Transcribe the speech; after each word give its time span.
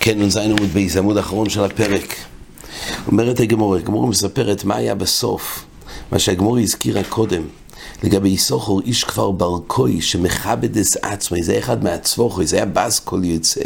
כן, 0.00 0.22
נ"ז 0.22 0.36
עמוד 0.36 0.60
בייס, 0.72 0.96
עמוד 0.96 1.16
האחרון 1.16 1.48
של 1.48 1.64
הפרק. 1.64 2.14
אומרת 3.06 3.40
הגמור, 3.40 3.76
הגמור 3.76 4.06
מספרת 4.06 4.64
מה 4.64 4.76
היה 4.76 4.94
בסוף, 4.94 5.64
מה 6.12 6.18
שהגמור 6.18 6.58
הזכירה 6.58 7.04
קודם, 7.04 7.42
לגבי 8.02 8.28
יששכר 8.28 8.80
איש 8.84 9.04
כפר 9.04 9.30
ברקוי 9.30 10.00
שמכבד 10.00 10.76
את 10.76 10.86
עצמי, 11.02 11.42
זה 11.42 11.58
אחד 11.58 11.84
מהצבוכי, 11.84 12.46
זה 12.46 12.56
היה 12.56 12.66
בס 12.66 13.00
כל 13.00 13.20
יוצא, 13.24 13.60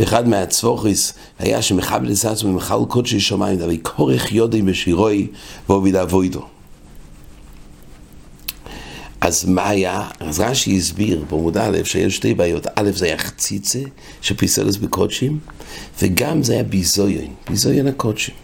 ואחד 0.00 0.28
מהצבוכי 0.28 0.92
היה 1.38 1.62
שמכבד 1.62 2.10
את 2.10 2.24
עצמי 2.24 2.50
מחל 2.50 2.84
קודשי 2.88 3.20
שמיים, 3.20 3.58
דבי 3.58 3.78
כורך 3.82 4.32
יודי 4.32 4.62
בשירוי 4.62 5.26
ועוביד 5.68 5.96
אבוידו. 5.96 6.59
אז 9.20 9.44
מה 9.44 9.68
היה? 9.68 10.08
אז 10.20 10.40
רש"י 10.40 10.76
הסביר 10.76 11.24
בעמוד 11.30 11.56
א' 11.58 11.78
שיש 11.84 12.16
שתי 12.16 12.34
בעיות. 12.34 12.66
א' 12.76 12.90
זה 12.94 13.06
היה 13.06 13.18
חציצה 13.18 13.78
שפיסלס 14.22 14.76
בקודשים, 14.76 15.38
וגם 16.02 16.42
זה 16.42 16.52
היה 16.52 16.62
ביזויון, 16.62 17.34
ביזויון 17.50 17.86
הקודשים. 17.86 18.34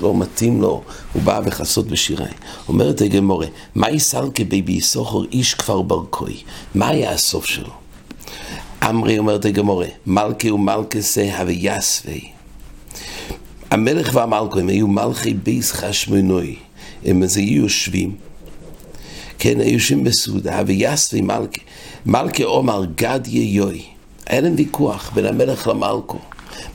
לא 0.00 0.14
מתאים 0.16 0.60
לו, 0.60 0.82
הוא 1.12 1.22
בא 1.22 1.40
בחסות 1.40 1.86
בשירי. 1.86 2.24
אומרת 2.68 3.00
הגמורה, 3.00 3.46
מה 3.74 3.90
יסל 3.90 4.24
כבי 4.34 4.62
ביסוכר 4.62 5.24
איש 5.32 5.54
כפר 5.54 5.82
ברקוי? 5.82 6.36
מה 6.74 6.88
היה 6.88 7.10
הסוף 7.10 7.46
שלו? 7.46 7.70
אמרי 8.88 9.18
אומרת 9.18 9.44
הגמורה, 9.44 9.86
מלכה 10.06 10.52
ומלכסה 10.52 11.38
הוויסווי. 11.38 12.20
המלך 13.70 14.14
והמלכו 14.14 14.58
הם 14.58 14.68
היו 14.68 14.88
מלכי 14.88 15.34
ביס 15.34 15.72
חשמונוי, 15.72 16.56
הם 17.04 17.22
היו 17.36 17.62
יושבים. 17.62 18.31
כן, 19.42 19.60
היו 19.60 19.72
יושבים 19.72 20.04
בסעודה, 20.04 20.62
ויסווי 20.66 21.20
מלכה. 21.20 21.60
מלכה 22.06 22.44
עומר 22.44 22.84
גד 22.96 23.20
יוי. 23.26 23.82
היה 24.26 24.40
להם 24.40 24.54
ויכוח 24.56 25.10
בין 25.14 25.26
המלך 25.26 25.68
למלכו. 25.68 26.18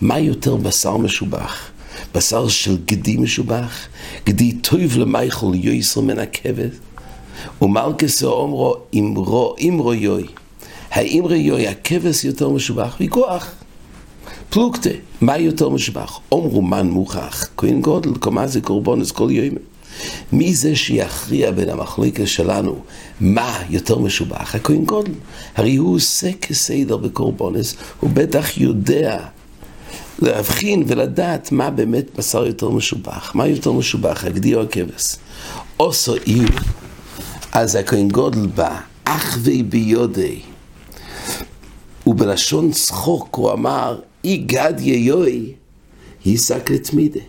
מה 0.01 0.19
יותר 0.19 0.55
בשר 0.55 0.97
משובח? 0.97 1.69
בשר 2.15 2.47
של 2.47 2.77
גדי 2.85 3.17
משובח? 3.17 3.87
גדי 4.25 4.51
טוב 4.51 4.97
למייכל 4.97 5.51
יויסר 5.53 6.01
מן 6.01 6.19
הכבד? 6.19 6.69
ומלכס 7.61 8.23
אומרו 8.23 8.75
אמרו 8.95 9.55
אמרו 9.67 9.93
יוי. 9.93 10.25
האמרו 10.91 11.33
יוי 11.33 11.67
הכבש 11.67 12.25
יותר 12.25 12.49
משובח? 12.49 12.95
ויכוח. 12.99 13.51
פלוגתא, 14.49 14.91
מה 15.21 15.37
יותר 15.37 15.69
משובח? 15.69 16.19
אומרו 16.31 16.61
מן 16.61 16.87
מוכח, 16.87 17.49
כהן 17.57 17.81
גודל, 17.81 18.17
קומה 18.17 18.47
זה 18.47 18.61
קורבונס 18.61 19.11
כל 19.11 19.27
יום. 19.31 19.55
מי 20.31 20.53
זה 20.53 20.75
שיכריע 20.75 21.51
בין 21.51 21.69
המחלוקת 21.69 22.27
שלנו 22.27 22.79
מה 23.19 23.63
יותר 23.69 23.97
משובח? 23.97 24.55
הכהן 24.55 24.85
גודל. 24.85 25.11
הרי 25.55 25.75
הוא 25.75 25.95
עושה 25.95 26.31
כסדר 26.33 26.97
בקורבונס, 26.97 27.75
הוא 27.99 28.09
בטח 28.13 28.57
יודע 28.57 29.19
להבחין 30.19 30.83
ולדעת 30.87 31.51
מה 31.51 31.69
באמת 31.69 32.05
בשר 32.17 32.45
יותר 32.45 32.69
משובח, 32.69 33.31
מה 33.35 33.47
יותר 33.47 33.71
משובח, 33.71 34.23
הגדי 34.25 34.55
או 34.55 34.61
הכבש. 34.61 35.15
אוסו 35.79 36.13
עיר, 36.13 36.49
אז 37.51 37.75
הכהן 37.75 38.07
גודל 38.07 38.47
בא, 38.47 38.79
אחווי 39.03 39.63
ביודי, 39.63 40.39
ובלשון 42.07 42.71
צחוק 42.71 43.35
הוא 43.35 43.51
אמר, 43.51 43.99
אי 44.23 44.37
גד 44.37 44.73
יוי, 44.79 45.53
יישק 46.25 46.69
לתמידה. 46.69 47.19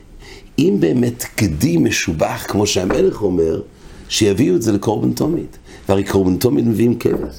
אם 0.58 0.76
באמת 0.80 1.24
גדי 1.40 1.76
משובח, 1.76 2.44
כמו 2.48 2.66
שהמלך 2.66 3.22
אומר, 3.22 3.60
שיביאו 4.08 4.56
את 4.56 4.62
זה 4.62 4.72
לקורבן 4.72 5.12
תומית. 5.12 5.58
והרי 5.88 6.04
קורבן 6.04 6.36
תומית 6.36 6.64
מביאים 6.64 6.98
כבש. 6.98 7.36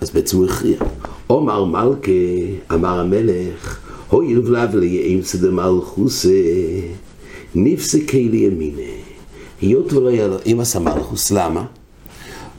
אז 0.00 0.10
בעצם 0.10 0.36
הוא 0.36 0.46
הכריע. 0.46 0.78
אומר 1.30 1.64
מלכה, 1.64 2.12
אמר 2.72 3.00
המלך, 3.00 3.80
הו 4.08 4.22
ירב 4.22 4.48
לאו 4.48 4.80
ליאמצא 4.80 5.38
דמלכוס 5.38 6.26
נפסקי 7.54 8.28
לימינה. 8.28 8.92
היות 9.60 9.92
ולא 9.92 10.08
היה 10.08 10.26
לו 10.26 10.36
אמא 10.46 10.62
מלכוס, 10.80 11.30
למה? 11.30 11.64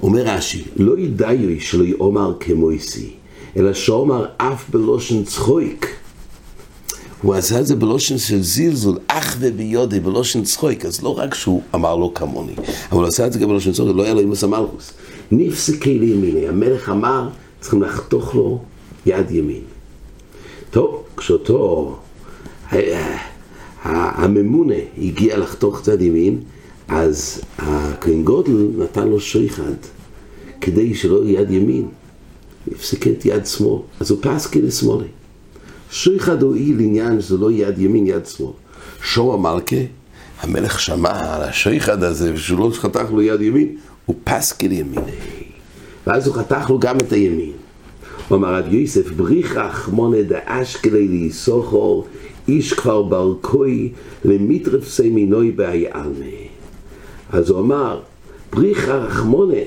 אומר 0.04 0.22
רש"י, 0.22 0.64
לא 0.76 1.00
ידעיו 1.00 1.62
שלא 1.62 1.84
יאמר 1.84 2.34
כמויסי, 2.40 3.10
אלא 3.58 3.74
שאומר 3.74 4.26
אף 4.38 4.70
בלושן 4.70 5.24
צחויק. 5.24 5.97
הוא 7.22 7.36
עשה 7.36 7.60
את 7.60 7.68
זה 7.68 7.76
בלושן 7.76 8.18
של 8.18 8.42
זלזול, 8.42 8.98
אח 9.08 9.36
וביודי, 9.40 10.00
בלושן 10.00 10.44
צחויק, 10.44 10.86
אז 10.86 11.04
לא 11.04 11.18
רק 11.18 11.34
שהוא 11.34 11.62
אמר 11.76 11.96
לו 11.96 12.14
כמוני, 12.14 12.54
אבל 12.92 13.00
הוא 13.00 13.08
עשה 13.08 13.28
את 13.28 13.34
זה 13.34 13.40
גם 13.40 13.50
בלושן 13.50 13.72
צחויק, 13.72 13.96
לא 13.96 14.04
היה 14.04 14.14
לו 14.14 14.22
אמא 14.22 14.36
מלכוס. 14.48 14.94
נפסקי 15.32 16.00
לימינה, 16.00 16.50
המלך 16.50 16.90
אמר, 16.90 17.30
צריכים 17.60 17.84
לחתוך 17.84 18.36
לו 18.36 18.60
יד 19.06 19.32
ימין. 19.32 19.62
טוב, 20.72 21.04
כשאותו 21.18 21.96
הממונה 23.84 24.76
הגיע 24.98 25.38
לחתוך 25.38 25.82
צד 25.82 26.02
ימין, 26.02 26.40
אז 26.88 27.42
הכהן 27.58 28.24
גודל 28.24 28.68
נתן 28.78 29.08
לו 29.08 29.20
שויחד 29.20 29.74
כדי 30.62 30.96
שלא 30.96 31.26
יד 31.26 31.52
ימין, 31.52 31.88
יפסק 32.72 33.08
את 33.08 33.26
יד 33.26 33.46
שמאל. 33.46 33.82
אז 34.00 34.12
הוא 34.12 34.20
פסקי 34.22 34.62
לשמאלי. 34.62 35.08
שויחד 35.92 36.42
הועיל 36.42 36.80
עניין 36.80 37.22
שזה 37.22 37.38
לא 37.38 37.52
יד 37.52 37.80
ימין, 37.80 38.08
יד 38.08 38.26
שמאל. 38.26 38.52
שור 39.04 39.34
המלכה, 39.34 39.76
המלך 40.42 40.80
שמע 40.80 41.36
על 41.36 41.42
השויחד 41.42 42.04
הזה, 42.04 42.34
ושהוא 42.34 42.60
לא 42.60 42.72
חתך 42.76 43.12
לו 43.12 43.22
יד 43.22 43.42
ימין, 43.42 43.78
הוא 44.06 44.16
פסקי 44.24 44.68
לימיני. 44.68 45.12
ואז 46.08 46.28
הוא 46.28 46.36
חתך 46.36 46.70
לו 46.70 46.80
גם 46.80 46.98
את 46.98 47.12
הימין. 47.12 47.52
הוא 48.28 48.38
אמר 48.38 48.56
רב 48.56 48.74
יוסף, 48.74 49.12
בריך 49.12 49.56
רחמונה 49.56 50.18
דאשכלי 50.22 51.08
ליסוכור, 51.08 52.08
איש 52.48 52.74
כבר 52.74 53.02
ברקוי 53.02 53.90
למטרפסי 54.26 55.10
מינוי 55.10 55.52
בעלמה. 55.52 56.26
אז 57.30 57.50
הוא 57.50 57.60
אמר, 57.60 58.00
בריך 58.54 58.88
רחמונה, 58.88 59.64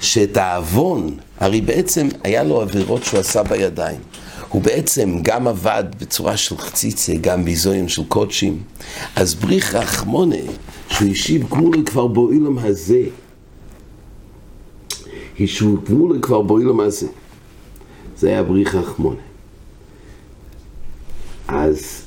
שאת 0.00 0.36
העוון, 0.36 1.10
הרי 1.40 1.60
בעצם 1.60 2.08
היה 2.24 2.44
לו 2.44 2.60
עבירות 2.60 3.04
שהוא 3.04 3.20
עשה 3.20 3.42
בידיים. 3.42 4.00
הוא 4.54 4.62
בעצם 4.62 5.18
גם 5.22 5.48
עבד 5.48 5.84
בצורה 6.00 6.36
של 6.36 6.56
חציצה, 6.56 7.12
גם 7.20 7.44
ביזויים 7.44 7.88
של 7.88 8.04
קודשים. 8.04 8.62
אז 9.16 9.34
בריך 9.34 9.74
רחמונה, 9.74 10.36
שהוא 10.88 11.10
השיב 11.10 11.48
גמולי 11.50 11.84
כבר 11.84 12.06
באילם 12.06 12.58
הזה, 12.58 13.02
השיב 15.40 15.84
גמולי 15.90 16.20
כבר 16.20 16.42
באילם 16.42 16.80
הזה. 16.80 17.06
זה 18.16 18.28
היה 18.28 18.42
בריך 18.42 18.74
רחמונה. 18.74 19.20
אז 21.48 22.02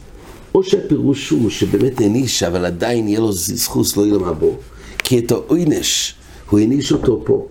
או 0.56 0.64
שהפירוש 0.64 1.29
הוא 1.29 1.50
שבאמת 1.50 2.02
העניש, 2.02 2.44
אבל 2.44 2.66
עדיין 2.66 3.08
יהיה 3.08 3.19
לו 3.19 3.31
זכוס 3.31 3.97
לא 3.97 4.08
ילמה 4.08 4.34
בו, 4.34 4.56
כי 4.97 5.19
את 5.19 5.31
העונש 5.31 6.16
הוא 6.50 6.59
העניש 6.59 6.91
אותו 6.91 7.24
פה. 7.25 7.47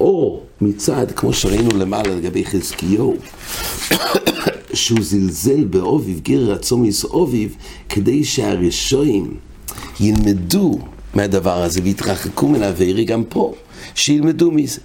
או 0.00 0.40
מצד, 0.60 1.06
כמו 1.16 1.32
שראינו 1.32 1.70
למעלה 1.78 2.14
לגבי 2.14 2.44
חזקיהו, 2.44 3.16
שהוא 4.74 4.98
זלזל 5.02 5.64
באוביב, 5.64 6.20
גר 6.20 6.40
רצון 6.40 6.82
מסאוביב, 6.82 7.56
כדי 7.88 8.24
שהרשועים 8.24 9.34
ילמדו 10.00 10.78
מהדבר 11.14 11.62
הזה 11.62 11.80
ויתרחקו 11.82 12.48
מן 12.48 12.62
העבירי 12.62 13.04
גם 13.04 13.24
פה, 13.28 13.54
שילמדו 13.94 14.50
מזה. 14.50 14.80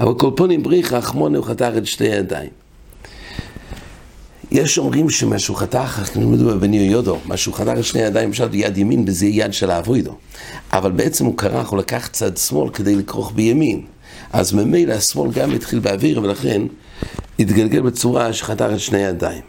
אבל 0.00 0.14
כל 0.14 0.30
פונים 0.36 0.62
בריך 0.62 0.92
רחמונה 0.92 1.38
הוא 1.38 1.46
חתך 1.46 1.70
את 1.78 1.86
שתי 1.86 2.08
הידיים. 2.08 2.50
יש 4.50 4.78
אומרים 4.78 5.10
שמה 5.10 5.38
שהוא 5.38 5.56
חתך, 5.56 6.16
נלמדו 6.16 6.46
בבני 6.46 6.76
יודו, 6.76 7.18
מה 7.24 7.36
שהוא 7.36 7.54
חתך 7.54 7.72
את 7.78 7.84
שני 7.84 8.02
הידיים, 8.02 8.30
אפשר 8.30 8.48
יד 8.52 8.78
ימין, 8.78 9.04
וזה 9.06 9.26
יד 9.26 9.52
של 9.52 9.70
האבוידו. 9.70 10.14
אבל 10.72 10.90
בעצם 10.90 11.24
הוא 11.24 11.36
כרך, 11.36 11.68
הוא 11.68 11.78
לקח 11.78 12.08
צד 12.12 12.36
שמאל 12.36 12.70
כדי 12.70 12.94
לכרוך 12.96 13.32
בימין. 13.34 13.82
אז 14.32 14.52
ממילא 14.52 14.92
השמאל 14.92 15.30
גם 15.32 15.52
התחיל 15.52 15.78
באוויר, 15.78 16.22
ולכן 16.22 16.62
התגלגל 17.38 17.80
בצורה 17.80 18.32
שחתך 18.32 18.66
את 18.74 18.80
שני 18.80 19.06
הידיים. 19.06 19.42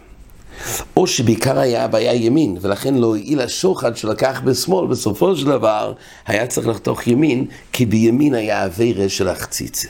או 0.97 1.07
שבעיקר 1.07 1.59
היה 1.59 1.85
הבעיה 1.85 2.13
ימין, 2.13 2.57
ולכן 2.61 2.95
לא 2.95 3.07
הועיל 3.07 3.41
השוחד 3.41 3.97
שלקח 3.97 4.41
בשמאל, 4.45 4.87
בסופו 4.87 5.35
של 5.35 5.45
דבר 5.45 5.93
היה 6.27 6.47
צריך 6.47 6.67
לחתוך 6.67 7.07
ימין, 7.07 7.45
כי 7.73 7.85
בימין 7.85 8.33
היה 8.33 8.65
אווירה 8.65 9.09
של 9.09 9.27
החציצה. 9.27 9.87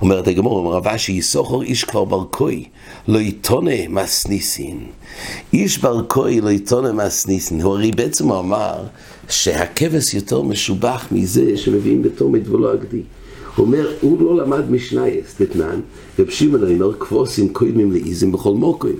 אומרת 0.00 0.28
הגמור, 0.28 0.58
אומר 0.58 0.72
רבה 0.72 0.98
שיסוחר 0.98 1.62
איש 1.62 1.84
כבר 1.84 2.04
ברקוי, 2.04 2.64
לא 3.08 3.18
יתונה 3.18 3.88
מסניסין. 3.88 4.86
איש 5.52 5.78
ברקוי 5.78 6.40
לא 6.40 6.50
יתונה 6.50 6.92
מסניסין. 6.92 7.60
הוא 7.60 7.74
הרי 7.74 7.90
בעצם 7.90 8.32
אמר 8.32 8.84
שהכבש 9.28 10.14
יותר 10.14 10.42
משובח 10.42 11.06
מזה 11.12 11.56
שמביאים 11.56 12.02
בתומת 12.02 12.48
ולא 12.48 12.72
הגדי. 12.72 13.02
הוא 13.56 13.66
אומר, 13.66 13.92
הוא 14.00 14.22
לא 14.22 14.44
למד 14.44 14.70
משנייס, 14.70 15.34
תתנן, 15.34 15.80
רב 16.18 16.30
שמעון 16.30 16.62
אומר, 16.62 16.98
כבוסים 16.98 17.52
קוימים 17.52 17.92
לאיזים 17.92 18.32
בכל 18.32 18.54
מוקוים. 18.54 18.96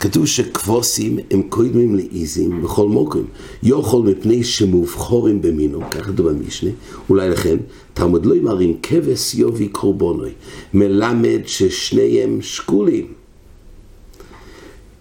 כתוב 0.00 0.26
שכבוסים 0.26 1.18
הם 1.30 1.42
קודמים 1.42 1.94
לאיזים 1.94 2.62
בכל 2.62 2.88
מוקרים. 2.88 3.24
יוכל 3.62 4.02
מפני 4.02 4.44
שמובחורים 4.44 5.42
במינו, 5.42 5.80
ככה 5.90 6.02
כתוב 6.02 6.28
במשנה, 6.28 6.70
אולי 7.08 7.30
לכן, 7.30 7.56
תלמוד 7.94 8.26
לא 8.26 8.34
יאמר 8.34 8.62
אם 8.62 8.74
כבש 8.82 9.34
יובי 9.34 9.68
קורבונוי, 9.68 10.30
מלמד 10.74 11.40
ששניהם 11.46 12.38
שקולים. 12.42 13.12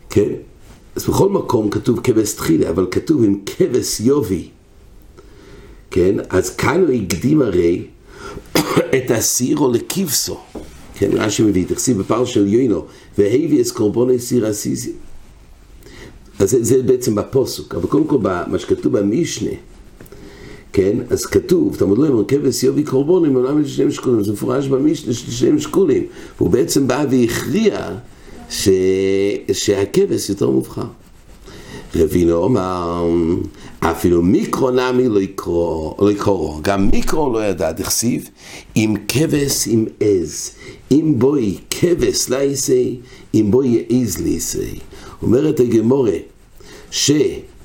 כן? 0.09 0.30
אז 0.95 1.06
בכל 1.06 1.30
מקום 1.30 1.69
כתוב 1.69 2.00
כבש 2.03 2.33
תחילה, 2.33 2.69
אבל 2.69 2.85
כתוב 2.92 3.24
עם 3.24 3.39
כבש 3.45 4.00
יובי. 4.00 4.47
כן? 5.92 6.15
אז 6.30 6.56
כאן 6.56 6.81
הוא 6.81 6.92
הקדים 6.92 7.42
הרי 7.42 7.85
את 8.97 9.11
הסירו 9.11 9.71
לכבשו. 9.71 10.39
כן, 10.95 11.09
רש"י 11.13 11.44
מביא, 11.44 11.65
תכסיב 11.67 11.97
בפר 11.97 12.25
של 12.25 12.47
יוינו, 12.47 12.85
והביא 13.17 13.61
את 13.61 13.71
קורבוני 13.71 14.19
סיר 14.19 14.45
הסיזי. 14.45 14.91
אז 16.39 16.50
זה, 16.50 16.63
זה 16.63 16.83
בעצם 16.83 17.15
בפוסוק, 17.15 17.75
אבל 17.75 17.88
קודם 17.88 18.07
כל 18.07 18.17
מה 18.47 18.59
שכתוב 18.59 18.97
במשנה, 18.97 19.51
כן, 20.73 20.97
אז 21.09 21.25
כתוב, 21.25 21.75
תלמוד 21.75 21.97
לא 21.97 22.07
אומר, 22.07 22.23
כבש 22.27 22.63
יובי 22.63 22.83
קורבונים, 22.83 23.35
עולם 23.35 23.65
של 23.65 23.69
שניהם 23.69 23.91
שקולים, 23.91 24.23
זה 24.23 24.31
מפורש 24.31 24.67
במשנה 24.67 25.13
של 25.13 25.31
שניהם 25.31 25.59
שקולים, 25.59 26.03
והוא 26.38 26.50
בעצם 26.50 26.88
בא 26.88 27.06
והכריע 27.11 27.95
ש... 28.50 28.69
שהכבש 29.53 30.29
יותר 30.29 30.50
מובחר. 30.50 30.85
רבינו 31.95 32.45
אמר, 32.45 33.07
אפילו 33.81 34.22
מיקרו 34.22 34.72
נמי 34.72 35.08
לא 35.08 35.20
יקרו, 36.12 36.60
גם 36.62 36.90
מיקרו 36.94 37.34
לא 37.34 37.46
ידע, 37.46 37.72
דכסיב, 37.72 38.30
אם 38.76 38.96
כבש 39.08 39.68
עם 39.68 39.86
עז, 40.00 40.52
אם 40.92 41.14
בואי 41.18 41.58
כבש 41.70 42.30
לייסי, 42.30 43.00
אם 43.34 43.48
בואי 43.52 43.84
עז 43.90 44.18
ליסי. 44.18 44.80
אומרת 45.22 45.60
הגמורה, 45.60 46.18
ש... 46.92 47.12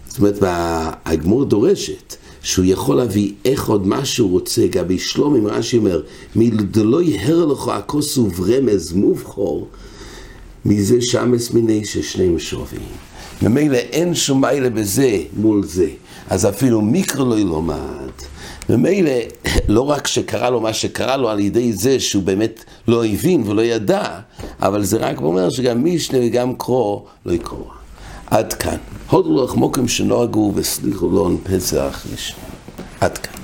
זאת 0.09 0.19
אומרת, 0.19 0.39
הגמור 1.05 1.45
דורשת 1.45 2.17
שהוא 2.43 2.65
יכול 2.69 2.97
להביא 2.97 3.33
איך 3.45 3.69
עוד 3.69 3.87
מה 3.87 4.05
שהוא 4.05 4.31
רוצה, 4.31 4.67
גבי 4.67 4.99
שלום 4.99 5.37
אם 5.37 5.47
רש"י 5.47 5.79
אומר, 5.79 6.03
מלדלא 6.37 7.03
יהר 7.03 7.45
לך 7.45 7.69
הכוס 7.69 8.19
וברמז 8.19 8.93
מובחור, 8.93 9.69
מזה 10.65 11.01
שמס 11.01 11.51
מיני 11.51 11.85
ששניהם 11.85 12.39
שווים. 12.39 13.14
ממילא 13.45 13.77
אין 13.77 14.15
שום 14.15 14.41
מיילה 14.41 14.71
בזה 14.71 15.19
מול 15.37 15.67
זה. 15.67 15.89
אז 16.31 16.47
אפילו 16.47 16.81
מיקרו 16.81 17.25
לא 17.25 17.39
ילומד. 17.39 18.11
ממילא, 18.69 19.13
לא 19.69 19.91
רק 19.91 20.07
שקרה 20.07 20.51
לו 20.51 20.61
מה 20.61 20.73
שקרה 20.73 21.17
לו 21.17 21.29
על 21.29 21.41
ידי 21.41 21.73
זה 21.73 22.01
שהוא 22.01 22.23
באמת 22.23 22.65
לא 22.89 23.05
הבין 23.05 23.43
ולא 23.47 23.63
ידע, 23.63 24.19
אבל 24.63 24.85
זה 24.85 24.97
רק 24.97 25.21
אומר 25.21 25.51
שגם 25.51 25.83
מישנה 25.83 26.19
וגם 26.23 26.55
קרו 26.59 27.05
לא 27.27 27.33
יקרו. 27.33 27.65
עד 28.27 28.53
כאן. 28.53 28.77
הודו 29.11 29.45
לך 29.45 29.55
מוקם 29.55 29.89
שנוהגו 29.89 30.53
וסליחו 30.55 31.09
לון 31.09 31.37
פסח 31.43 32.07
משנה. 32.15 32.39
עד 33.01 33.19
כאן. 33.19 33.44